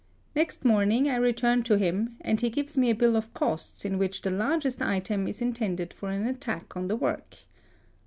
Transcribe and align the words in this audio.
Next 0.35 0.65
morning 0.65 1.07
I 1.07 1.15
return 1.17 1.61
to 1.65 1.77
him, 1.77 2.15
and 2.21 2.41
he 2.41 2.49
gives 2.49 2.75
me 2.75 2.89
a 2.89 2.95
bill 2.95 3.15
of 3.15 3.35
costs, 3.35 3.85
in 3.85 3.99
which 3.99 4.23
the 4.23 4.31
largest 4.31 4.81
item 4.81 5.27
is 5.27 5.43
intended 5.43 5.93
for 5.93 6.09
an 6.09 6.25
attack 6.25 6.75
on 6.75 6.87
the 6.87 6.95
work. 6.95 7.37